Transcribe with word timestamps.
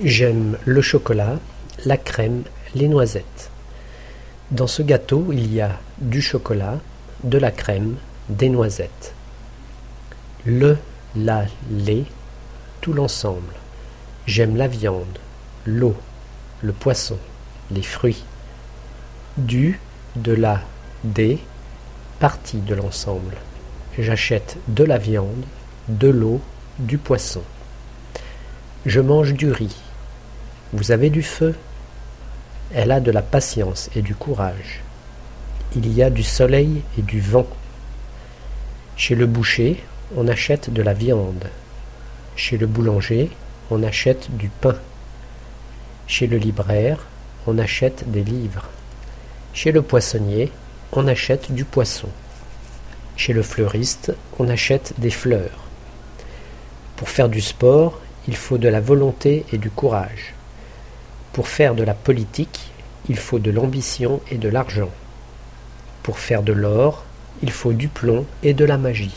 J'aime 0.00 0.56
le 0.64 0.80
chocolat, 0.80 1.38
la 1.84 1.98
crème, 1.98 2.44
les 2.74 2.88
noisettes. 2.88 3.50
Dans 4.50 4.66
ce 4.66 4.80
gâteau, 4.80 5.26
il 5.32 5.52
y 5.52 5.60
a 5.60 5.78
du 5.98 6.22
chocolat, 6.22 6.78
de 7.24 7.36
la 7.36 7.50
crème, 7.50 7.96
des 8.30 8.48
noisettes. 8.48 9.14
Le, 10.46 10.78
la, 11.14 11.44
les, 11.70 12.06
tout 12.80 12.94
l'ensemble. 12.94 13.52
J'aime 14.26 14.56
la 14.56 14.66
viande, 14.66 15.18
l'eau, 15.66 15.94
le 16.62 16.72
poisson, 16.72 17.18
les 17.70 17.82
fruits. 17.82 18.24
Du, 19.36 19.78
de 20.16 20.32
la, 20.32 20.62
des, 21.04 21.38
partie 22.18 22.60
de 22.60 22.74
l'ensemble. 22.74 23.36
J'achète 23.98 24.56
de 24.68 24.84
la 24.84 24.96
viande, 24.96 25.44
de 25.88 26.08
l'eau, 26.08 26.40
du 26.78 26.96
poisson. 26.96 27.42
Je 28.84 29.00
mange 29.00 29.34
du 29.34 29.52
riz. 29.52 29.76
Vous 30.72 30.90
avez 30.90 31.08
du 31.08 31.22
feu? 31.22 31.54
Elle 32.74 32.90
a 32.90 32.98
de 32.98 33.12
la 33.12 33.22
patience 33.22 33.88
et 33.94 34.02
du 34.02 34.16
courage. 34.16 34.80
Il 35.76 35.92
y 35.92 36.02
a 36.02 36.10
du 36.10 36.24
soleil 36.24 36.82
et 36.98 37.02
du 37.02 37.20
vent. 37.20 37.46
Chez 38.96 39.14
le 39.14 39.26
boucher, 39.26 39.80
on 40.16 40.26
achète 40.26 40.72
de 40.72 40.82
la 40.82 40.94
viande. 40.94 41.48
Chez 42.34 42.58
le 42.58 42.66
boulanger, 42.66 43.30
on 43.70 43.84
achète 43.84 44.36
du 44.36 44.48
pain. 44.48 44.74
Chez 46.08 46.26
le 46.26 46.38
libraire, 46.38 47.06
on 47.46 47.58
achète 47.58 48.10
des 48.10 48.24
livres. 48.24 48.68
Chez 49.54 49.70
le 49.70 49.82
poissonnier, 49.82 50.50
on 50.90 51.06
achète 51.06 51.52
du 51.52 51.64
poisson. 51.64 52.08
Chez 53.16 53.32
le 53.32 53.42
fleuriste, 53.44 54.12
on 54.40 54.48
achète 54.48 54.94
des 54.98 55.10
fleurs. 55.10 55.68
Pour 56.96 57.08
faire 57.08 57.28
du 57.28 57.40
sport, 57.40 58.00
il 58.28 58.36
faut 58.36 58.58
de 58.58 58.68
la 58.68 58.80
volonté 58.80 59.44
et 59.52 59.58
du 59.58 59.70
courage. 59.70 60.34
Pour 61.32 61.48
faire 61.48 61.74
de 61.74 61.82
la 61.82 61.94
politique, 61.94 62.70
il 63.08 63.16
faut 63.16 63.38
de 63.38 63.50
l'ambition 63.50 64.20
et 64.30 64.38
de 64.38 64.48
l'argent. 64.48 64.90
Pour 66.02 66.18
faire 66.18 66.42
de 66.42 66.52
l'or, 66.52 67.04
il 67.42 67.50
faut 67.50 67.72
du 67.72 67.88
plomb 67.88 68.26
et 68.42 68.54
de 68.54 68.64
la 68.64 68.78
magie. 68.78 69.14